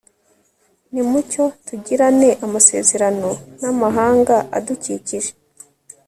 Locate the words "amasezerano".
2.45-3.29